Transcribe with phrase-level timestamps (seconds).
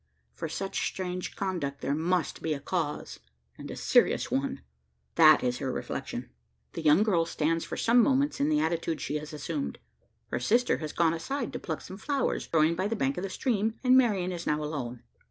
[0.33, 3.19] For such strange conduct there must be a cause,
[3.55, 4.63] and a serious one:
[5.13, 6.31] that is her reflection.
[6.73, 9.77] The young girl stands for some moments in the attitude she has assumed.
[10.31, 13.29] Her sister has gone aside to pluck some flowers growing by the bank of the
[13.29, 15.03] stream, and Marian is now alone.